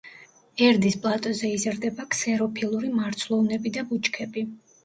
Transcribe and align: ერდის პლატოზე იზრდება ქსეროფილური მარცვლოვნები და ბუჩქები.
ერდის 0.67 0.97
პლატოზე 1.03 1.51
იზრდება 1.57 2.07
ქსეროფილური 2.15 2.91
მარცვლოვნები 2.97 3.75
და 3.77 3.89
ბუჩქები. 3.93 4.49